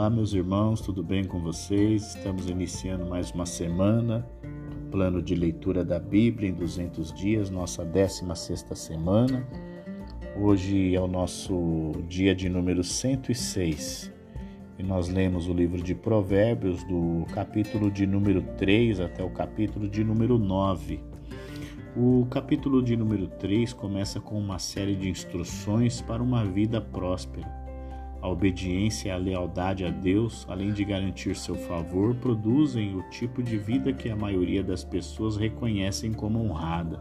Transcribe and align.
Olá, 0.00 0.08
meus 0.08 0.32
irmãos, 0.32 0.80
tudo 0.80 1.02
bem 1.02 1.24
com 1.24 1.38
vocês? 1.40 2.14
Estamos 2.14 2.48
iniciando 2.48 3.04
mais 3.04 3.30
uma 3.32 3.44
semana, 3.44 4.26
plano 4.90 5.20
de 5.20 5.34
leitura 5.34 5.84
da 5.84 5.98
Bíblia 5.98 6.48
em 6.48 6.54
200 6.54 7.12
dias, 7.12 7.50
nossa 7.50 7.84
16 7.84 8.64
semana. 8.76 9.46
Hoje 10.40 10.94
é 10.94 11.00
o 11.02 11.06
nosso 11.06 11.92
dia 12.08 12.34
de 12.34 12.48
número 12.48 12.82
106 12.82 14.10
e 14.78 14.82
nós 14.82 15.10
lemos 15.10 15.48
o 15.48 15.52
livro 15.52 15.82
de 15.82 15.94
Provérbios, 15.94 16.82
do 16.84 17.26
capítulo 17.34 17.90
de 17.90 18.06
número 18.06 18.40
3 18.56 19.00
até 19.00 19.22
o 19.22 19.28
capítulo 19.28 19.86
de 19.86 20.02
número 20.02 20.38
9. 20.38 20.98
O 21.94 22.24
capítulo 22.30 22.82
de 22.82 22.96
número 22.96 23.26
3 23.26 23.74
começa 23.74 24.18
com 24.18 24.38
uma 24.38 24.58
série 24.58 24.96
de 24.96 25.10
instruções 25.10 26.00
para 26.00 26.22
uma 26.22 26.42
vida 26.42 26.80
próspera. 26.80 27.59
A 28.22 28.28
obediência 28.28 29.08
e 29.08 29.10
a 29.10 29.16
lealdade 29.16 29.84
a 29.84 29.90
Deus, 29.90 30.46
além 30.48 30.72
de 30.72 30.84
garantir 30.84 31.34
seu 31.34 31.54
favor, 31.54 32.14
produzem 32.16 32.94
o 32.94 33.02
tipo 33.08 33.42
de 33.42 33.56
vida 33.56 33.92
que 33.92 34.10
a 34.10 34.16
maioria 34.16 34.62
das 34.62 34.84
pessoas 34.84 35.36
reconhecem 35.36 36.12
como 36.12 36.38
honrada. 36.38 37.00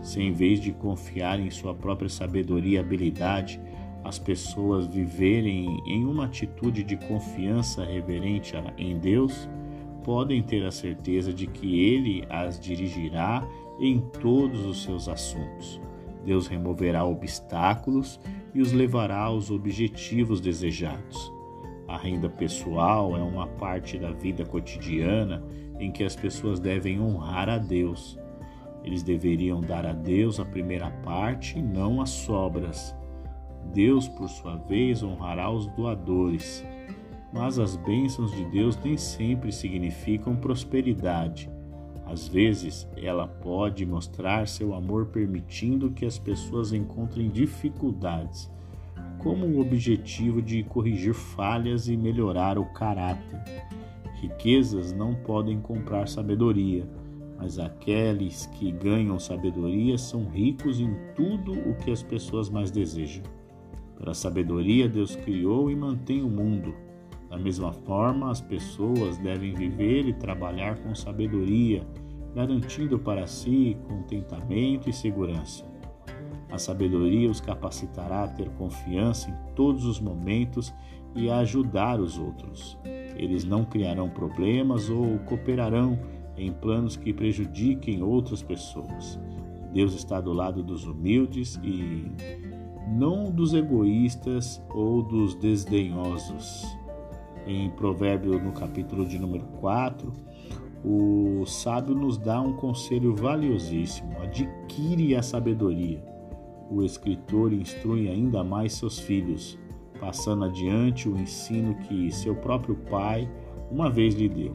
Se 0.00 0.20
em 0.20 0.32
vez 0.32 0.60
de 0.60 0.72
confiar 0.72 1.38
em 1.38 1.50
sua 1.50 1.74
própria 1.74 2.08
sabedoria 2.08 2.78
e 2.78 2.78
habilidade, 2.78 3.60
as 4.02 4.18
pessoas 4.18 4.86
viverem 4.86 5.82
em 5.86 6.06
uma 6.06 6.24
atitude 6.24 6.82
de 6.82 6.96
confiança 6.96 7.84
reverente 7.84 8.54
em 8.78 8.98
Deus, 8.98 9.48
podem 10.02 10.42
ter 10.42 10.64
a 10.64 10.70
certeza 10.70 11.32
de 11.32 11.46
que 11.46 11.80
Ele 11.80 12.24
as 12.30 12.58
dirigirá 12.58 13.46
em 13.78 14.00
todos 14.00 14.64
os 14.64 14.82
seus 14.82 15.08
assuntos. 15.08 15.78
Deus 16.24 16.46
removerá 16.46 17.04
obstáculos 17.04 18.18
e 18.54 18.60
os 18.60 18.72
levará 18.72 19.18
aos 19.18 19.50
objetivos 19.50 20.40
desejados. 20.40 21.32
A 21.86 21.96
renda 21.96 22.28
pessoal 22.28 23.16
é 23.16 23.22
uma 23.22 23.46
parte 23.46 23.98
da 23.98 24.10
vida 24.10 24.44
cotidiana 24.44 25.42
em 25.78 25.90
que 25.90 26.04
as 26.04 26.14
pessoas 26.14 26.60
devem 26.60 27.00
honrar 27.00 27.48
a 27.48 27.56
Deus. 27.56 28.18
Eles 28.84 29.02
deveriam 29.02 29.60
dar 29.60 29.86
a 29.86 29.92
Deus 29.92 30.38
a 30.38 30.44
primeira 30.44 30.90
parte 31.02 31.58
e 31.58 31.62
não 31.62 32.00
as 32.00 32.10
sobras. 32.10 32.94
Deus, 33.72 34.08
por 34.08 34.28
sua 34.28 34.56
vez, 34.56 35.02
honrará 35.02 35.50
os 35.50 35.66
doadores. 35.68 36.64
Mas 37.32 37.58
as 37.58 37.76
bênçãos 37.76 38.32
de 38.32 38.44
Deus 38.46 38.78
nem 38.82 38.96
sempre 38.96 39.52
significam 39.52 40.36
prosperidade. 40.36 41.50
Às 42.08 42.26
vezes, 42.26 42.88
ela 42.96 43.28
pode 43.28 43.84
mostrar 43.84 44.48
seu 44.48 44.74
amor 44.74 45.06
permitindo 45.06 45.90
que 45.90 46.06
as 46.06 46.18
pessoas 46.18 46.72
encontrem 46.72 47.28
dificuldades, 47.28 48.50
como 49.18 49.44
o 49.44 49.60
objetivo 49.60 50.40
de 50.40 50.62
corrigir 50.62 51.12
falhas 51.12 51.86
e 51.86 51.96
melhorar 51.98 52.58
o 52.58 52.64
caráter. 52.72 53.38
Riquezas 54.22 54.90
não 54.90 55.14
podem 55.14 55.60
comprar 55.60 56.08
sabedoria, 56.08 56.88
mas 57.36 57.58
aqueles 57.58 58.46
que 58.46 58.72
ganham 58.72 59.18
sabedoria 59.18 59.98
são 59.98 60.28
ricos 60.30 60.80
em 60.80 60.92
tudo 61.14 61.52
o 61.52 61.74
que 61.76 61.90
as 61.90 62.02
pessoas 62.02 62.48
mais 62.48 62.70
desejam. 62.70 63.22
Pela 63.98 64.14
sabedoria, 64.14 64.88
Deus 64.88 65.14
criou 65.14 65.70
e 65.70 65.76
mantém 65.76 66.22
o 66.22 66.28
mundo. 66.28 66.74
Da 67.28 67.36
mesma 67.36 67.72
forma, 67.72 68.30
as 68.30 68.40
pessoas 68.40 69.18
devem 69.18 69.54
viver 69.54 70.06
e 70.06 70.14
trabalhar 70.14 70.78
com 70.78 70.94
sabedoria, 70.94 71.86
garantindo 72.34 72.98
para 72.98 73.26
si 73.26 73.76
contentamento 73.86 74.88
e 74.88 74.92
segurança. 74.92 75.66
A 76.50 76.56
sabedoria 76.56 77.30
os 77.30 77.40
capacitará 77.40 78.24
a 78.24 78.28
ter 78.28 78.48
confiança 78.50 79.28
em 79.28 79.54
todos 79.54 79.84
os 79.84 80.00
momentos 80.00 80.74
e 81.14 81.28
a 81.28 81.38
ajudar 81.38 82.00
os 82.00 82.18
outros. 82.18 82.78
Eles 83.16 83.44
não 83.44 83.64
criarão 83.64 84.08
problemas 84.08 84.88
ou 84.88 85.18
cooperarão 85.20 85.98
em 86.36 86.50
planos 86.50 86.96
que 86.96 87.12
prejudiquem 87.12 88.02
outras 88.02 88.42
pessoas. 88.42 89.20
Deus 89.72 89.92
está 89.92 90.18
do 90.20 90.32
lado 90.32 90.62
dos 90.62 90.86
humildes 90.86 91.60
e 91.62 92.10
não 92.88 93.30
dos 93.30 93.52
egoístas 93.52 94.62
ou 94.70 95.02
dos 95.02 95.34
desdenhosos 95.34 96.78
em 97.48 97.70
Provérbio 97.70 98.38
no 98.38 98.52
capítulo 98.52 99.06
de 99.06 99.18
número 99.18 99.44
4, 99.60 100.12
o 100.84 101.44
sábio 101.46 101.94
nos 101.94 102.18
dá 102.18 102.40
um 102.40 102.52
conselho 102.52 103.16
valiosíssimo: 103.16 104.16
adquire 104.20 105.16
a 105.16 105.22
sabedoria. 105.22 106.04
O 106.70 106.84
escritor 106.84 107.52
instrui 107.52 108.08
ainda 108.08 108.44
mais 108.44 108.74
seus 108.74 108.98
filhos, 108.98 109.58
passando 109.98 110.44
adiante 110.44 111.08
o 111.08 111.16
ensino 111.16 111.74
que 111.76 112.12
seu 112.12 112.36
próprio 112.36 112.76
pai 112.76 113.28
uma 113.70 113.90
vez 113.90 114.14
lhe 114.14 114.28
deu. 114.28 114.52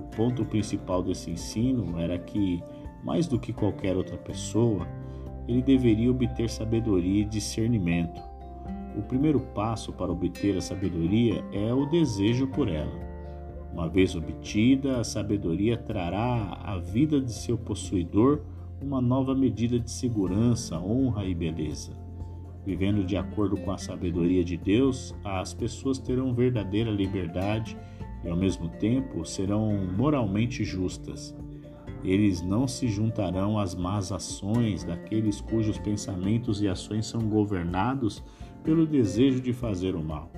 O 0.00 0.16
ponto 0.16 0.44
principal 0.44 1.02
desse 1.02 1.30
ensino 1.30 2.00
era 2.00 2.18
que, 2.18 2.62
mais 3.04 3.26
do 3.26 3.38
que 3.38 3.52
qualquer 3.52 3.96
outra 3.96 4.16
pessoa, 4.16 4.88
ele 5.46 5.62
deveria 5.62 6.10
obter 6.10 6.48
sabedoria 6.48 7.22
e 7.22 7.24
discernimento. 7.26 8.29
O 8.96 9.02
primeiro 9.02 9.40
passo 9.54 9.92
para 9.92 10.10
obter 10.10 10.56
a 10.56 10.60
sabedoria 10.60 11.44
é 11.52 11.72
o 11.72 11.86
desejo 11.86 12.46
por 12.48 12.68
ela. 12.68 13.10
Uma 13.72 13.88
vez 13.88 14.16
obtida, 14.16 14.98
a 14.98 15.04
sabedoria 15.04 15.76
trará 15.76 16.58
à 16.64 16.76
vida 16.78 17.20
de 17.20 17.32
seu 17.32 17.56
possuidor 17.56 18.40
uma 18.82 19.00
nova 19.00 19.34
medida 19.34 19.78
de 19.78 19.90
segurança, 19.90 20.78
honra 20.78 21.24
e 21.24 21.34
beleza. 21.34 21.92
Vivendo 22.66 23.04
de 23.04 23.16
acordo 23.16 23.56
com 23.56 23.70
a 23.70 23.78
sabedoria 23.78 24.42
de 24.42 24.56
Deus, 24.56 25.14
as 25.24 25.54
pessoas 25.54 25.98
terão 25.98 26.34
verdadeira 26.34 26.90
liberdade 26.90 27.76
e, 28.24 28.28
ao 28.28 28.36
mesmo 28.36 28.68
tempo, 28.68 29.24
serão 29.24 29.72
moralmente 29.96 30.64
justas. 30.64 31.34
Eles 32.02 32.42
não 32.42 32.66
se 32.66 32.88
juntarão 32.88 33.58
às 33.58 33.74
más 33.74 34.10
ações 34.10 34.84
daqueles 34.84 35.40
cujos 35.40 35.78
pensamentos 35.78 36.60
e 36.62 36.68
ações 36.68 37.06
são 37.06 37.20
governados 37.20 38.22
pelo 38.62 38.86
desejo 38.86 39.40
de 39.40 39.52
fazer 39.52 39.94
o 39.94 40.02
mal. 40.02 40.30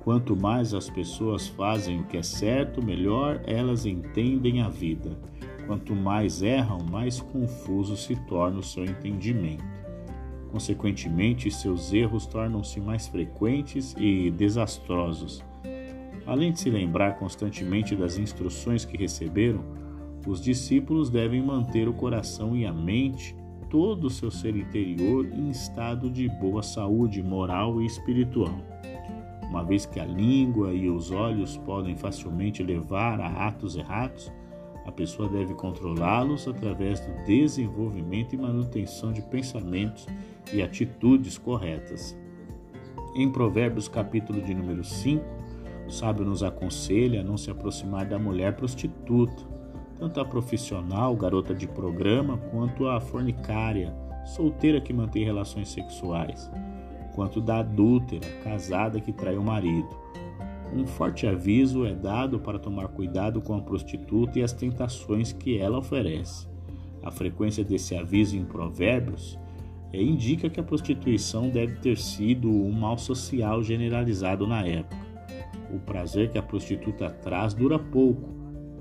Quanto 0.00 0.36
mais 0.36 0.74
as 0.74 0.90
pessoas 0.90 1.48
fazem 1.48 2.00
o 2.00 2.04
que 2.04 2.18
é 2.18 2.22
certo, 2.22 2.84
melhor 2.84 3.40
elas 3.46 3.86
entendem 3.86 4.60
a 4.60 4.68
vida. 4.68 5.18
Quanto 5.66 5.94
mais 5.94 6.42
erram, 6.42 6.78
mais 6.90 7.20
confuso 7.20 7.96
se 7.96 8.14
torna 8.26 8.58
o 8.58 8.62
seu 8.62 8.84
entendimento. 8.84 9.64
Consequentemente, 10.52 11.50
seus 11.50 11.92
erros 11.92 12.26
tornam-se 12.26 12.80
mais 12.80 13.08
frequentes 13.08 13.94
e 13.98 14.30
desastrosos. 14.30 15.42
Além 16.26 16.52
de 16.52 16.60
se 16.60 16.70
lembrar 16.70 17.18
constantemente 17.18 17.96
das 17.96 18.18
instruções 18.18 18.84
que 18.84 18.96
receberam, 18.96 19.64
os 20.26 20.40
discípulos 20.40 21.10
devem 21.10 21.42
manter 21.42 21.88
o 21.88 21.92
coração 21.92 22.56
e 22.56 22.66
a 22.66 22.72
mente 22.72 23.34
todo 23.74 24.04
o 24.04 24.10
seu 24.10 24.30
ser 24.30 24.54
interior 24.56 25.26
em 25.34 25.50
estado 25.50 26.08
de 26.08 26.28
boa 26.28 26.62
saúde 26.62 27.20
moral 27.20 27.82
e 27.82 27.86
espiritual. 27.86 28.54
Uma 29.50 29.64
vez 29.64 29.84
que 29.84 29.98
a 29.98 30.06
língua 30.06 30.72
e 30.72 30.88
os 30.88 31.10
olhos 31.10 31.56
podem 31.56 31.96
facilmente 31.96 32.62
levar 32.62 33.20
a 33.20 33.48
atos 33.48 33.74
errados, 33.74 34.32
a 34.86 34.92
pessoa 34.92 35.28
deve 35.28 35.54
controlá-los 35.54 36.46
através 36.46 37.00
do 37.00 37.24
desenvolvimento 37.24 38.36
e 38.36 38.38
manutenção 38.38 39.12
de 39.12 39.22
pensamentos 39.22 40.06
e 40.52 40.62
atitudes 40.62 41.36
corretas. 41.36 42.16
Em 43.16 43.28
Provérbios, 43.28 43.88
capítulo 43.88 44.40
de 44.40 44.54
número 44.54 44.84
5, 44.84 45.24
o 45.88 45.90
sábio 45.90 46.24
nos 46.24 46.44
aconselha 46.44 47.22
a 47.22 47.24
não 47.24 47.36
se 47.36 47.50
aproximar 47.50 48.06
da 48.06 48.20
mulher 48.20 48.54
prostituta, 48.54 49.53
tanto 49.98 50.20
a 50.20 50.24
profissional, 50.24 51.14
garota 51.16 51.54
de 51.54 51.66
programa, 51.66 52.38
quanto 52.50 52.86
a 52.88 53.00
fornicária, 53.00 53.94
solteira 54.24 54.80
que 54.80 54.92
mantém 54.92 55.24
relações 55.24 55.68
sexuais, 55.68 56.50
quanto 57.14 57.40
da 57.40 57.58
adúltera, 57.58 58.26
casada 58.42 59.00
que 59.00 59.12
trai 59.12 59.36
o 59.36 59.42
marido. 59.42 59.88
Um 60.74 60.86
forte 60.86 61.26
aviso 61.26 61.86
é 61.86 61.94
dado 61.94 62.40
para 62.40 62.58
tomar 62.58 62.88
cuidado 62.88 63.40
com 63.40 63.54
a 63.54 63.60
prostituta 63.60 64.38
e 64.38 64.42
as 64.42 64.52
tentações 64.52 65.32
que 65.32 65.58
ela 65.58 65.78
oferece. 65.78 66.48
A 67.02 67.10
frequência 67.10 67.62
desse 67.62 67.94
aviso 67.94 68.36
em 68.36 68.44
Provérbios 68.44 69.38
é, 69.92 70.02
indica 70.02 70.50
que 70.50 70.58
a 70.58 70.64
prostituição 70.64 71.48
deve 71.48 71.76
ter 71.76 71.96
sido 71.96 72.50
um 72.50 72.72
mal 72.72 72.98
social 72.98 73.62
generalizado 73.62 74.46
na 74.46 74.66
época. 74.66 75.04
O 75.72 75.78
prazer 75.78 76.30
que 76.30 76.38
a 76.38 76.42
prostituta 76.42 77.10
traz 77.10 77.54
dura 77.54 77.78
pouco, 77.78 78.28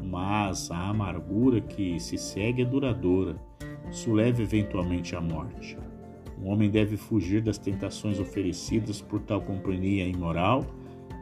mas 0.04 0.70
a 0.70 0.90
amargura 0.90 1.62
que 1.62 2.00
se 2.00 2.18
segue 2.18 2.62
é 2.62 2.66
duradoura. 2.66 3.36
Isso 3.90 4.12
leva 4.12 4.42
eventualmente 4.42 5.16
à 5.16 5.22
morte. 5.22 5.78
O 6.42 6.50
homem 6.50 6.70
deve 6.70 6.98
fugir 6.98 7.42
das 7.42 7.58
tentações 7.58 8.20
oferecidas 8.20 9.02
por 9.02 9.22
tal 9.22 9.42
companhia 9.42 10.06
imoral, 10.06 10.66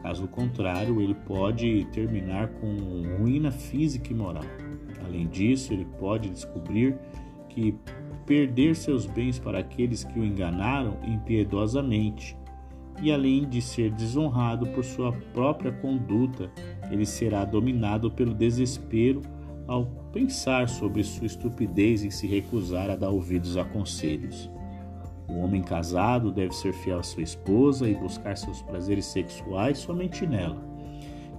caso 0.01 0.27
contrário, 0.27 0.99
ele 0.99 1.13
pode 1.13 1.85
terminar 1.91 2.47
com 2.47 2.75
ruína 3.19 3.51
física 3.51 4.11
e 4.11 4.15
moral. 4.15 4.43
Além 5.05 5.27
disso, 5.27 5.73
ele 5.73 5.85
pode 5.99 6.29
descobrir 6.29 6.97
que 7.49 7.75
perder 8.25 8.75
seus 8.75 9.05
bens 9.05 9.37
para 9.37 9.59
aqueles 9.59 10.03
que 10.03 10.19
o 10.19 10.25
enganaram 10.25 10.97
impiedosamente. 11.03 12.37
E 13.01 13.11
além 13.11 13.47
de 13.47 13.61
ser 13.61 13.91
desonrado 13.91 14.67
por 14.67 14.83
sua 14.83 15.11
própria 15.33 15.71
conduta, 15.71 16.51
ele 16.91 17.05
será 17.05 17.43
dominado 17.43 18.11
pelo 18.11 18.33
desespero 18.33 19.21
ao 19.67 19.85
pensar 20.11 20.69
sobre 20.69 21.03
sua 21.03 21.25
estupidez 21.25 22.03
em 22.03 22.11
se 22.11 22.27
recusar 22.27 22.89
a 22.89 22.95
dar 22.95 23.09
ouvidos 23.09 23.57
a 23.57 23.65
conselhos. 23.65 24.49
O 25.27 25.39
homem 25.39 25.63
casado 25.63 26.31
deve 26.31 26.53
ser 26.53 26.73
fiel 26.73 26.99
à 26.99 27.03
sua 27.03 27.23
esposa 27.23 27.89
e 27.89 27.95
buscar 27.95 28.37
seus 28.37 28.61
prazeres 28.61 29.05
sexuais 29.05 29.77
somente 29.77 30.27
nela. 30.27 30.61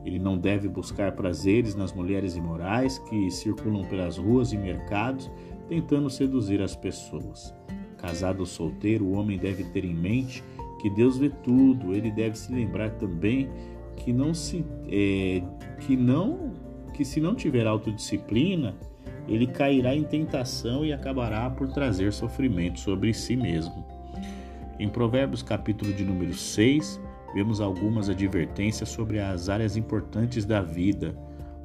Ele 0.05 0.19
não 0.19 0.37
deve 0.37 0.69
buscar 0.69 1.13
prazeres 1.13 1.75
nas 1.75 1.93
mulheres 1.93 2.35
imorais 2.35 2.99
que 2.99 3.31
circulam 3.31 3.85
pelas 3.85 4.17
ruas 4.17 4.53
e 4.53 4.57
mercados 4.57 5.31
tentando 5.69 6.11
seduzir 6.11 6.61
as 6.61 6.75
pessoas. 6.75 7.55
Casado 7.99 8.41
ou 8.41 8.47
solteiro, 8.47 9.05
o 9.05 9.13
homem 9.13 9.39
deve 9.39 9.63
ter 9.65 9.85
em 9.85 9.95
mente 9.95 10.43
que 10.83 10.91
Deus 10.91 11.17
vê 11.17 11.31
tudo. 11.31 11.95
Ele 11.95 12.11
deve 12.11 12.37
se 12.37 12.53
lembrar 12.53 12.91
também 12.91 13.49
que 13.97 14.13
não 14.13 14.35
se 14.35 14.65
é, 14.89 15.41
que 15.81 15.97
não 15.97 16.53
que 16.93 17.05
se 17.07 17.21
não 17.21 17.35
tiver 17.35 17.67
autodisciplina, 17.67 18.75
ele 19.27 19.47
cairá 19.47 19.95
em 19.95 20.03
tentação 20.03 20.85
e 20.85 20.93
acabará 20.93 21.49
por 21.49 21.69
trazer 21.69 22.13
sofrimento 22.13 22.81
sobre 22.81 23.15
si 23.15 23.35
mesmo. 23.35 23.87
Em 24.79 24.89
Provérbios 24.89 25.43
capítulo 25.43 25.91
de 25.95 26.05
número 26.05 26.35
6, 26.35 27.01
vemos 27.33 27.61
algumas 27.61 28.11
advertências 28.11 28.91
sobre 28.91 29.21
as 29.21 29.49
áreas 29.49 29.75
importantes 29.75 30.45
da 30.45 30.61
vida. 30.61 31.17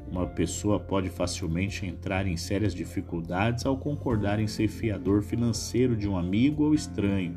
Uma 0.09 0.27
pessoa 0.27 0.79
pode 0.79 1.09
facilmente 1.09 1.85
entrar 1.85 2.25
em 2.25 2.37
sérias 2.37 2.73
dificuldades 2.73 3.65
ao 3.65 3.75
concordar 3.75 4.39
em 4.39 4.47
ser 4.47 4.69
fiador 4.69 5.21
financeiro 5.21 5.93
de 5.93 6.07
um 6.07 6.17
amigo 6.17 6.63
ou 6.63 6.73
estranho, 6.73 7.35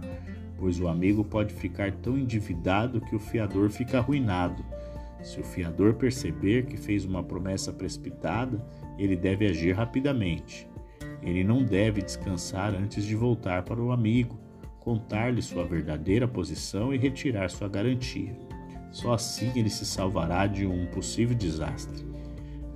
pois 0.60 0.78
o 0.78 0.86
amigo 0.86 1.24
pode 1.24 1.54
ficar 1.54 1.90
tão 1.90 2.18
endividado 2.18 3.00
que 3.00 3.16
o 3.16 3.18
fiador 3.18 3.70
fica 3.70 3.96
arruinado. 3.98 4.62
Se 5.22 5.40
o 5.40 5.42
fiador 5.42 5.94
perceber 5.94 6.66
que 6.66 6.76
fez 6.76 7.06
uma 7.06 7.24
promessa 7.24 7.72
precipitada, 7.72 8.62
ele 8.98 9.16
deve 9.16 9.46
agir 9.46 9.72
rapidamente. 9.72 10.68
Ele 11.22 11.42
não 11.42 11.64
deve 11.64 12.02
descansar 12.02 12.74
antes 12.74 13.04
de 13.04 13.16
voltar 13.16 13.62
para 13.62 13.80
o 13.80 13.90
amigo, 13.90 14.38
contar-lhe 14.80 15.40
sua 15.40 15.64
verdadeira 15.64 16.28
posição 16.28 16.92
e 16.94 16.98
retirar 16.98 17.48
sua 17.48 17.68
garantia. 17.68 18.36
Só 18.90 19.14
assim 19.14 19.50
ele 19.56 19.70
se 19.70 19.86
salvará 19.86 20.46
de 20.46 20.66
um 20.66 20.86
possível 20.86 21.34
desastre. 21.34 22.06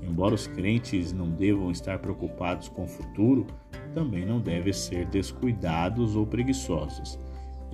Embora 0.02 0.34
os 0.34 0.46
crentes 0.46 1.12
não 1.12 1.31
devam 1.31 1.70
estar 1.70 1.98
preocupados 1.98 2.69
com 2.69 2.84
o 2.84 2.88
futuro, 2.88 3.46
também 3.94 4.25
não 4.25 4.40
devem 4.40 4.72
ser 4.72 5.06
descuidados 5.06 6.16
ou 6.16 6.26
preguiçosos. 6.26 7.19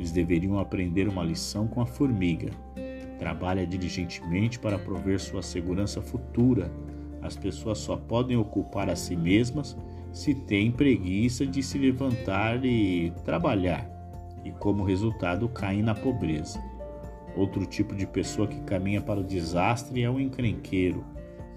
Eles 0.00 0.12
deveriam 0.12 0.58
aprender 0.58 1.06
uma 1.06 1.22
lição 1.22 1.68
com 1.68 1.82
a 1.82 1.86
formiga. 1.86 2.48
Trabalha 3.18 3.66
diligentemente 3.66 4.58
para 4.58 4.78
prover 4.78 5.20
sua 5.20 5.42
segurança 5.42 6.00
futura. 6.00 6.72
As 7.20 7.36
pessoas 7.36 7.76
só 7.76 7.98
podem 7.98 8.34
ocupar 8.34 8.88
a 8.88 8.96
si 8.96 9.14
mesmas 9.14 9.76
se 10.10 10.34
têm 10.34 10.72
preguiça 10.72 11.44
de 11.44 11.62
se 11.62 11.76
levantar 11.76 12.64
e 12.64 13.12
trabalhar, 13.26 13.86
e 14.42 14.50
como 14.50 14.84
resultado 14.84 15.46
caem 15.50 15.82
na 15.82 15.94
pobreza. 15.94 16.58
Outro 17.36 17.66
tipo 17.66 17.94
de 17.94 18.06
pessoa 18.06 18.48
que 18.48 18.62
caminha 18.62 19.02
para 19.02 19.20
o 19.20 19.24
desastre 19.24 20.02
é 20.02 20.08
o 20.08 20.18
encrenqueiro 20.18 21.04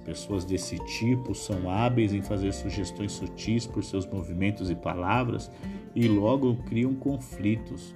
Pessoas 0.04 0.44
desse 0.44 0.78
tipo 0.80 1.34
são 1.34 1.70
hábeis 1.70 2.14
em 2.14 2.22
fazer 2.22 2.52
sugestões 2.52 3.14
sutis 3.14 3.66
por 3.66 3.84
seus 3.84 4.06
movimentos 4.06 4.70
e 4.70 4.76
palavras 4.76 5.50
e 5.96 6.08
logo 6.08 6.58
criam 6.64 6.94
conflitos. 6.94 7.96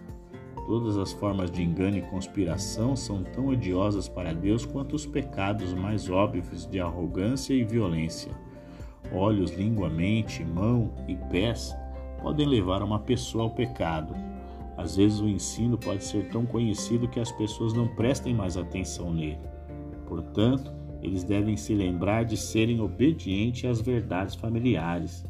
Todas 0.68 0.98
as 0.98 1.14
formas 1.14 1.50
de 1.50 1.64
engano 1.64 1.98
e 1.98 2.02
conspiração 2.02 2.94
são 2.94 3.24
tão 3.24 3.48
odiosas 3.48 4.10
para 4.10 4.34
Deus 4.34 4.66
quanto 4.66 4.98
os 4.98 5.06
pecados 5.06 5.74
mais 5.74 6.10
óbvios 6.10 6.66
de 6.66 6.78
arrogância 6.78 7.54
e 7.54 7.64
violência. 7.64 8.34
Olhos, 9.14 9.52
língua, 9.54 9.90
mente, 9.90 10.44
mão 10.44 10.92
e 11.08 11.16
pés 11.16 11.74
podem 12.22 12.46
levar 12.46 12.84
uma 12.84 13.00
pessoa 13.00 13.46
ao 13.46 13.52
pecado. 13.52 14.14
Às 14.76 14.98
vezes 14.98 15.22
o 15.22 15.30
ensino 15.30 15.78
pode 15.78 16.04
ser 16.04 16.28
tão 16.30 16.46
conhecido 16.46 17.08
que 17.08 17.22
as 17.22 17.32
pessoas 17.32 17.72
não 17.72 17.88
prestem 17.88 18.34
mais 18.34 18.58
atenção 18.58 19.14
nele. 19.14 19.40
Portanto, 20.06 20.74
eles 21.02 21.24
devem 21.24 21.56
se 21.56 21.74
lembrar 21.74 22.26
de 22.26 22.36
serem 22.36 22.82
obedientes 22.82 23.64
às 23.64 23.80
verdades 23.80 24.36
familiares. 24.36 25.24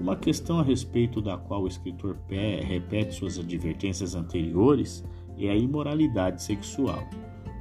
Uma 0.00 0.14
questão 0.16 0.58
a 0.58 0.62
respeito 0.62 1.20
da 1.20 1.36
qual 1.36 1.62
o 1.62 1.66
escritor 1.66 2.16
repete 2.28 3.14
suas 3.14 3.38
advertências 3.38 4.14
anteriores 4.14 5.04
é 5.38 5.50
a 5.50 5.56
imoralidade 5.56 6.42
sexual. 6.42 7.02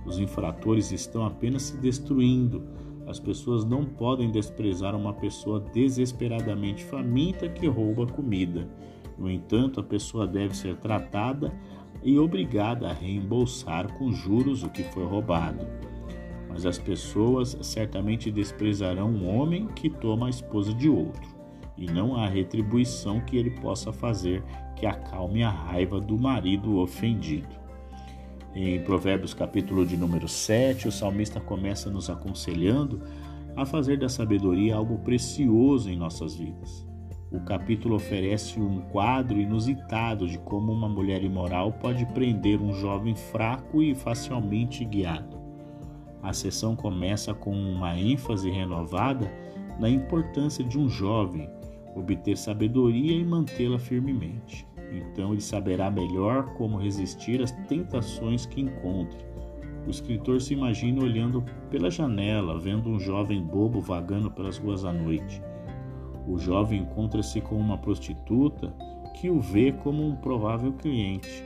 Os 0.06 0.20
infratores 0.20 0.92
estão 0.92 1.26
apenas 1.26 1.64
se 1.64 1.78
destruindo. 1.78 2.64
As 3.08 3.20
pessoas 3.20 3.64
não 3.64 3.86
podem 3.86 4.32
desprezar 4.32 4.96
uma 4.96 5.14
pessoa 5.14 5.60
desesperadamente 5.74 6.84
faminta 6.84 7.48
que 7.48 7.68
rouba 7.68 8.06
comida. 8.06 8.68
No 9.18 9.30
entanto, 9.30 9.80
a 9.80 9.84
pessoa 9.84 10.28
deve 10.28 10.56
ser 10.56 10.76
tratada 10.78 11.54
e 12.04 12.20
obrigada 12.20 12.90
a 12.90 12.94
reembolsar 12.94 13.92
com 13.98 14.12
juros 14.12 14.64
o 14.64 14.70
que 14.70 14.84
foi 14.84 15.06
roubado 15.06 15.66
mas 16.56 16.66
as 16.66 16.78
pessoas 16.78 17.58
certamente 17.62 18.32
desprezarão 18.32 19.10
um 19.10 19.28
homem 19.28 19.68
que 19.68 19.90
toma 19.90 20.28
a 20.28 20.30
esposa 20.30 20.74
de 20.74 20.88
outro, 20.88 21.35
e 21.78 21.86
não 21.86 22.16
há 22.16 22.28
retribuição 22.28 23.20
que 23.20 23.38
ele 23.38 23.52
possa 23.52 23.92
fazer 23.92 24.44
que 24.76 24.86
acalme 24.86 25.44
a 25.44 25.50
raiva 25.50 26.00
do 26.00 26.18
marido 26.18 26.78
ofendido. 26.78 27.56
Em 28.54 28.80
Provérbios 28.82 29.34
capítulo 29.34 29.86
de 29.86 29.98
número 29.98 30.28
7, 30.28 30.88
o 30.88 30.92
salmista 30.92 31.42
começa 31.42 31.90
nos 31.90 32.10
aconselhando 32.10 33.02
a 33.56 33.66
fazer 33.66 33.98
da 33.98 34.10
sabedoria 34.10 34.76
algo 34.76 34.98
precioso 35.00 35.90
em 35.90 35.96
nossas 35.96 36.36
vidas. 36.36 36.86
O 37.32 37.40
capítulo 37.42 37.96
oferece 37.96 38.60
um 38.60 38.80
quadro 38.82 39.40
inusitado 39.40 40.28
de 40.28 40.38
como 40.38 40.72
uma 40.72 40.88
mulher 40.88 41.24
imoral 41.24 41.74
pode 41.74 42.06
prender 42.08 42.62
um 42.62 42.72
jovem 42.72 43.16
fraco 43.16 43.82
e 43.82 43.94
facilmente 43.94 44.86
guiado. 44.86 45.38
A 46.24 46.32
sessão 46.32 46.76
começa 46.76 47.34
com 47.34 47.52
uma 47.52 48.00
ênfase 48.00 48.50
renovada 48.50 49.30
na 49.80 49.90
importância 49.90 50.64
de 50.64 50.80
um 50.80 50.88
jovem 50.88 51.50
obter 51.96 52.38
sabedoria 52.38 53.14
e 53.14 53.26
mantê-la 53.26 53.80
firmemente. 53.80 54.68
Então 54.92 55.32
ele 55.32 55.42
saberá 55.42 55.90
melhor 55.90 56.54
como 56.54 56.78
resistir 56.78 57.42
às 57.42 57.52
tentações 57.68 58.46
que 58.46 58.62
encontre. 58.62 59.26
O 59.86 59.90
escritor 59.90 60.42
se 60.42 60.54
imagina 60.54 61.04
olhando 61.04 61.44
pela 61.70 61.92
janela, 61.92 62.60
vendo 62.60 62.90
um 62.90 63.00
jovem 63.00 63.42
bobo 63.42 63.82
vagando 63.82 64.32
pelas 64.32 64.58
ruas 64.58 64.84
à 64.84 64.92
noite. 64.92 65.42
O 66.28 66.38
jovem 66.40 66.82
encontra-se 66.82 67.40
com 67.40 67.56
uma 67.56 67.78
prostituta 67.78 68.74
que 69.14 69.30
o 69.30 69.40
vê 69.40 69.72
como 69.72 70.08
um 70.08 70.16
provável 70.16 70.74
cliente. 70.74 71.44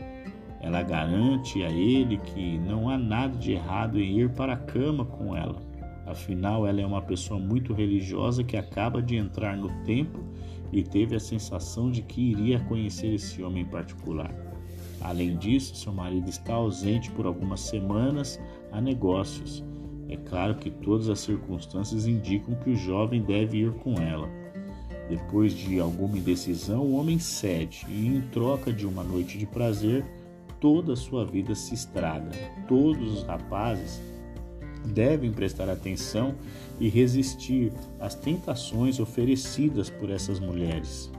Ela 0.61 0.81
garante 0.81 1.63
a 1.63 1.69
ele 1.69 2.17
que 2.17 2.57
não 2.59 2.89
há 2.89 2.97
nada 2.97 3.37
de 3.37 3.53
errado 3.53 3.99
em 3.99 4.19
ir 4.19 4.29
para 4.29 4.53
a 4.53 4.57
cama 4.57 5.05
com 5.05 5.35
ela. 5.35 5.68
Afinal, 6.09 6.65
ela 6.65 6.81
é 6.81 6.85
uma 6.85 7.03
pessoa 7.03 7.39
muito 7.39 7.71
religiosa 7.71 8.43
que 8.43 8.57
acaba 8.57 8.99
de 8.99 9.15
entrar 9.15 9.55
no 9.55 9.69
templo 9.83 10.23
e 10.73 10.81
teve 10.81 11.15
a 11.15 11.19
sensação 11.19 11.91
de 11.91 12.01
que 12.01 12.31
iria 12.31 12.59
conhecer 12.61 13.13
esse 13.13 13.43
homem 13.43 13.61
em 13.61 13.67
particular. 13.67 14.33
Além 15.01 15.37
disso, 15.37 15.75
seu 15.75 15.93
marido 15.93 16.27
está 16.27 16.55
ausente 16.55 17.11
por 17.11 17.27
algumas 17.27 17.59
semanas 17.61 18.41
a 18.71 18.81
negócios. 18.81 19.63
É 20.09 20.17
claro 20.17 20.55
que 20.55 20.71
todas 20.71 21.09
as 21.09 21.19
circunstâncias 21.19 22.07
indicam 22.07 22.55
que 22.55 22.71
o 22.71 22.75
jovem 22.75 23.21
deve 23.21 23.59
ir 23.59 23.73
com 23.73 23.93
ela. 24.01 24.27
Depois 25.07 25.53
de 25.53 25.79
alguma 25.79 26.17
indecisão, 26.17 26.81
o 26.81 26.95
homem 26.95 27.19
cede 27.19 27.85
e, 27.87 28.07
em 28.07 28.21
troca 28.31 28.73
de 28.73 28.87
uma 28.87 29.03
noite 29.03 29.37
de 29.37 29.45
prazer, 29.45 30.03
toda 30.59 30.93
a 30.93 30.97
sua 30.97 31.23
vida 31.23 31.53
se 31.53 31.75
estraga. 31.75 32.31
Todos 32.67 33.19
os 33.19 33.23
rapazes 33.23 34.01
devem 34.99 35.31
prestar 35.31 35.69
atenção 35.69 36.35
e 36.77 36.89
resistir 36.89 37.71
às 38.01 38.15
tentações 38.15 38.99
oferecidas 38.99 39.89
por 39.89 40.09
essas 40.09 40.41
mulheres. 40.41 41.09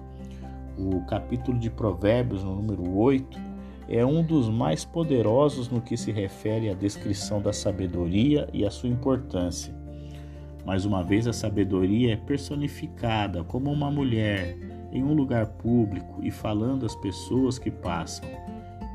O 0.76 1.00
capítulo 1.06 1.58
de 1.58 1.70
Provérbios, 1.70 2.44
no 2.44 2.56
número 2.56 2.94
8, 2.94 3.40
é 3.88 4.04
um 4.04 4.22
dos 4.22 4.50
mais 4.50 4.84
poderosos 4.84 5.70
no 5.70 5.80
que 5.80 5.96
se 5.96 6.12
refere 6.12 6.68
à 6.68 6.74
descrição 6.74 7.40
da 7.40 7.54
sabedoria 7.54 8.46
e 8.52 8.66
à 8.66 8.70
sua 8.70 8.90
importância. 8.90 9.74
Mais 10.66 10.84
uma 10.84 11.02
vez, 11.02 11.26
a 11.26 11.32
sabedoria 11.32 12.12
é 12.12 12.16
personificada 12.16 13.42
como 13.44 13.72
uma 13.72 13.90
mulher 13.90 14.58
em 14.92 15.02
um 15.02 15.14
lugar 15.14 15.46
público 15.46 16.20
e 16.22 16.30
falando 16.30 16.84
às 16.84 16.94
pessoas 16.96 17.58
que 17.58 17.70
passam. 17.70 18.28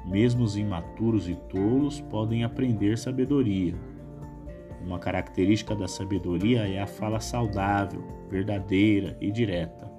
Mesmo 0.05 0.43
os 0.43 0.55
imaturos 0.55 1.27
e 1.27 1.33
tolos 1.49 1.99
podem 2.01 2.43
aprender 2.43 2.99
sabedoria. 2.99 3.73
Uma 4.85 4.99
característica 4.99 5.75
da 5.75 5.87
sabedoria 5.87 6.67
é 6.67 6.79
a 6.79 6.85
fala 6.85 7.19
saudável, 7.19 8.03
verdadeira 8.29 9.17
e 9.19 9.31
direta. 9.31 9.91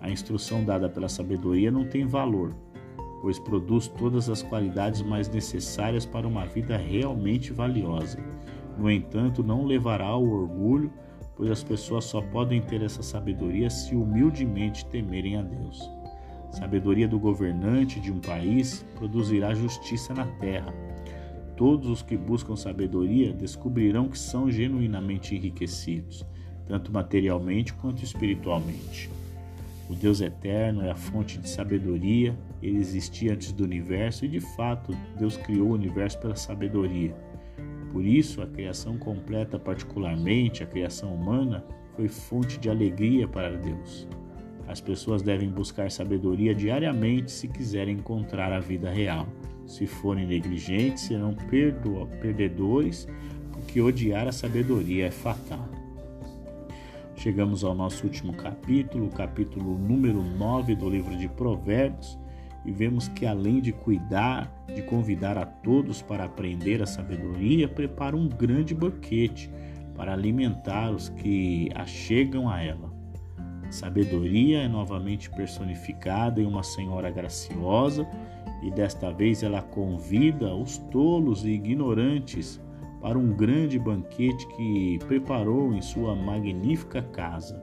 A 0.00 0.10
instrução 0.10 0.64
dada 0.64 0.88
pela 0.88 1.08
sabedoria 1.08 1.70
não 1.70 1.84
tem 1.84 2.04
valor. 2.04 2.52
pois 3.20 3.38
produz 3.38 3.86
todas 3.86 4.28
as 4.28 4.42
qualidades 4.42 5.00
mais 5.00 5.28
necessárias 5.28 6.04
para 6.04 6.26
uma 6.26 6.44
vida 6.44 6.76
realmente 6.76 7.52
valiosa. 7.52 8.18
No 8.76 8.90
entanto, 8.90 9.44
não 9.44 9.64
levará 9.64 10.06
ao 10.06 10.26
orgulho, 10.26 10.92
pois 11.36 11.48
as 11.48 11.62
pessoas 11.62 12.04
só 12.04 12.20
podem 12.20 12.60
ter 12.60 12.82
essa 12.82 13.00
sabedoria 13.00 13.70
se 13.70 13.94
humildemente 13.94 14.84
temerem 14.86 15.36
a 15.36 15.42
Deus. 15.42 15.88
Sabedoria 16.50 17.06
do 17.06 17.16
governante 17.16 18.00
de 18.00 18.10
um 18.10 18.18
país 18.18 18.84
produzirá 18.96 19.54
justiça 19.54 20.12
na 20.12 20.26
terra. 20.26 20.74
Todos 21.56 21.88
os 21.88 22.02
que 22.02 22.16
buscam 22.16 22.56
sabedoria 22.56 23.32
descobrirão 23.32 24.08
que 24.08 24.18
são 24.18 24.50
genuinamente 24.50 25.34
enriquecidos, 25.34 26.24
tanto 26.66 26.92
materialmente 26.92 27.74
quanto 27.74 28.02
espiritualmente. 28.02 29.10
O 29.90 29.94
Deus 29.94 30.20
eterno 30.20 30.82
é 30.82 30.90
a 30.90 30.96
fonte 30.96 31.38
de 31.38 31.48
sabedoria, 31.48 32.34
ele 32.62 32.78
existia 32.78 33.34
antes 33.34 33.52
do 33.52 33.64
universo 33.64 34.24
e, 34.24 34.28
de 34.28 34.40
fato, 34.40 34.96
Deus 35.18 35.36
criou 35.36 35.68
o 35.68 35.74
universo 35.74 36.18
pela 36.18 36.36
sabedoria. 36.36 37.14
Por 37.92 38.04
isso, 38.04 38.40
a 38.40 38.46
criação 38.46 38.96
completa, 38.96 39.58
particularmente 39.58 40.62
a 40.62 40.66
criação 40.66 41.14
humana, 41.14 41.62
foi 41.94 42.08
fonte 42.08 42.58
de 42.58 42.70
alegria 42.70 43.28
para 43.28 43.54
Deus. 43.54 44.08
As 44.66 44.80
pessoas 44.80 45.20
devem 45.20 45.50
buscar 45.50 45.90
sabedoria 45.90 46.54
diariamente 46.54 47.30
se 47.30 47.46
quiserem 47.46 47.96
encontrar 47.96 48.50
a 48.50 48.60
vida 48.60 48.90
real. 48.90 49.28
Se 49.66 49.86
forem 49.86 50.26
negligentes, 50.26 51.04
serão 51.04 51.34
perdedores, 52.20 53.08
porque 53.52 53.80
odiar 53.80 54.28
a 54.28 54.32
sabedoria 54.32 55.06
é 55.06 55.10
fatal. 55.10 55.68
Chegamos 57.16 57.62
ao 57.62 57.74
nosso 57.74 58.04
último 58.04 58.32
capítulo, 58.32 59.08
capítulo 59.08 59.78
número 59.78 60.22
9 60.22 60.74
do 60.74 60.90
livro 60.90 61.16
de 61.16 61.28
Provérbios, 61.28 62.18
e 62.64 62.72
vemos 62.72 63.08
que 63.08 63.26
além 63.26 63.60
de 63.60 63.72
cuidar, 63.72 64.64
de 64.74 64.82
convidar 64.82 65.36
a 65.36 65.46
todos 65.46 66.02
para 66.02 66.24
aprender 66.24 66.82
a 66.82 66.86
sabedoria, 66.86 67.68
prepara 67.68 68.16
um 68.16 68.28
grande 68.28 68.74
banquete 68.74 69.50
para 69.94 70.12
alimentar 70.12 70.90
os 70.90 71.08
que 71.08 71.68
a 71.74 72.62
ela. 72.62 72.92
A 73.66 73.72
sabedoria 73.72 74.62
é 74.62 74.68
novamente 74.68 75.30
personificada 75.30 76.40
em 76.40 76.46
uma 76.46 76.62
senhora 76.62 77.10
graciosa 77.10 78.06
e 78.62 78.70
desta 78.70 79.12
vez 79.12 79.42
ela 79.42 79.60
convida 79.60 80.54
os 80.54 80.78
tolos 80.78 81.44
e 81.44 81.50
ignorantes 81.50 82.60
para 83.00 83.18
um 83.18 83.32
grande 83.32 83.78
banquete 83.78 84.46
que 84.56 84.98
preparou 85.06 85.74
em 85.74 85.82
sua 85.82 86.14
magnífica 86.14 87.02
casa. 87.02 87.62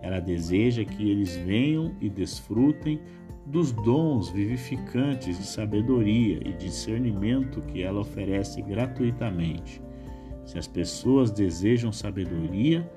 Ela 0.00 0.20
deseja 0.20 0.84
que 0.84 1.10
eles 1.10 1.36
venham 1.36 1.92
e 2.00 2.08
desfrutem 2.08 3.00
dos 3.44 3.72
dons 3.72 4.28
vivificantes 4.30 5.38
de 5.38 5.44
sabedoria 5.44 6.38
e 6.46 6.52
discernimento 6.52 7.60
que 7.62 7.82
ela 7.82 8.00
oferece 8.00 8.62
gratuitamente. 8.62 9.82
Se 10.44 10.58
as 10.58 10.68
pessoas 10.68 11.30
desejam 11.30 11.90
sabedoria, 11.90 12.88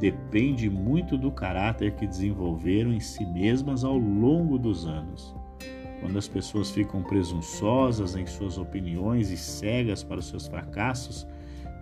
depende 0.00 0.70
muito 0.70 1.18
do 1.18 1.30
caráter 1.30 1.94
que 1.94 2.06
desenvolveram 2.06 2.92
em 2.92 3.00
si 3.00 3.24
mesmas 3.26 3.84
ao 3.84 3.98
longo 3.98 4.58
dos 4.58 4.86
anos. 4.86 5.34
Quando 6.06 6.18
as 6.18 6.28
pessoas 6.28 6.70
ficam 6.70 7.02
presunçosas 7.02 8.14
em 8.14 8.24
suas 8.26 8.58
opiniões 8.58 9.32
e 9.32 9.36
cegas 9.36 10.04
para 10.04 10.20
os 10.20 10.28
seus 10.28 10.46
fracassos, 10.46 11.26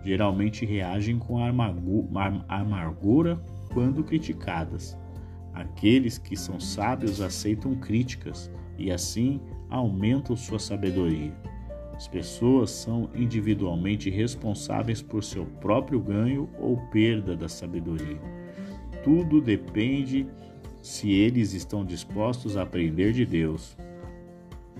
geralmente 0.03 0.65
reagem 0.65 1.19
com 1.19 1.37
amargura 2.47 3.39
quando 3.71 4.03
criticadas. 4.03 4.97
Aqueles 5.53 6.17
que 6.17 6.35
são 6.35 6.59
sábios 6.59 7.21
aceitam 7.21 7.75
críticas 7.75 8.49
e 8.79 8.91
assim 8.91 9.39
aumentam 9.69 10.35
sua 10.35 10.57
sabedoria. 10.57 11.31
As 11.95 12.07
pessoas 12.07 12.71
são 12.71 13.11
individualmente 13.13 14.09
responsáveis 14.09 15.03
por 15.03 15.23
seu 15.23 15.45
próprio 15.45 15.99
ganho 15.99 16.49
ou 16.59 16.77
perda 16.87 17.37
da 17.37 17.47
sabedoria. 17.47 18.19
Tudo 19.03 19.39
depende 19.39 20.25
se 20.81 21.11
eles 21.11 21.53
estão 21.53 21.85
dispostos 21.85 22.57
a 22.57 22.63
aprender 22.63 23.13
de 23.13 23.23
Deus. 23.23 23.77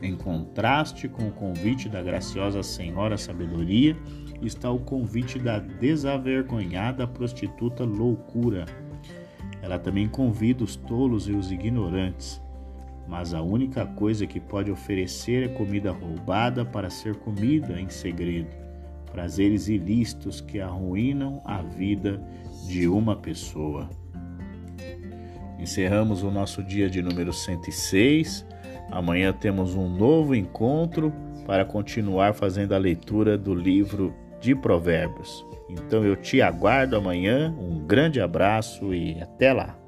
Em 0.02 0.16
contraste 0.16 1.08
com 1.08 1.28
o 1.28 1.32
convite 1.32 1.88
da 1.90 2.02
graciosa 2.02 2.62
Senhora 2.62 3.18
Sabedoria, 3.18 3.96
está 4.42 4.70
o 4.70 4.80
convite 4.80 5.40
da 5.40 5.60
desavergonhada 5.60 7.08
prostituta 7.08 7.84
Loucura 7.84 8.66
ela 9.66 9.80
também 9.80 10.08
convida 10.08 10.64
os 10.64 10.76
tolos 10.76 11.28
e 11.28 11.32
os 11.32 11.52
ignorantes, 11.52 12.40
mas 13.08 13.34
a 13.34 13.42
única 13.42 13.84
coisa 13.84 14.28
que 14.28 14.40
pode 14.40 14.70
oferecer 14.70 15.44
é 15.44 15.48
comida 15.48 15.92
roubada 15.92 16.64
para 16.64 16.88
ser 16.88 17.16
comida 17.16 17.82
em 17.82 17.90
segredo, 17.90 18.56
prazeres 19.12 19.68
ilícitos 19.68 20.40
que 20.40 20.60
arruinam 20.60 21.42
a 21.44 21.64
vida 21.64 22.22
de 22.68 22.88
uma 22.88 23.16
pessoa. 23.16 23.90
Encerramos 25.58 26.22
o 26.22 26.30
nosso 26.30 26.62
dia 26.62 26.88
de 26.88 27.02
número 27.02 27.34
106. 27.34 28.46
Amanhã 28.92 29.34
temos 29.34 29.76
um 29.76 29.90
novo 29.90 30.36
encontro 30.36 31.14
para 31.46 31.66
continuar 31.66 32.34
fazendo 32.34 32.74
a 32.74 32.78
leitura 32.78 33.38
do 33.38 33.54
livro 33.54 34.14
de 34.40 34.56
Provérbios. 34.56 35.46
Então 35.70 36.04
eu 36.04 36.16
te 36.16 36.42
aguardo 36.42 36.96
amanhã. 36.96 37.56
Um 37.60 37.80
grande 37.80 38.22
abraço 38.22 38.94
e 38.94 39.22
até 39.22 39.52
lá. 39.54 39.85